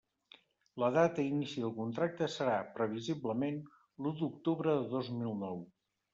La 0.83 0.87
data 0.95 1.25
d'inici 1.27 1.61
del 1.65 1.73
contracte 1.75 2.29
serà, 2.37 2.57
previsiblement, 2.79 3.61
l'u 4.07 4.15
d'octubre 4.25 4.77
de 4.81 4.91
dos 4.97 5.15
mil 5.21 5.39
nou. 5.45 5.63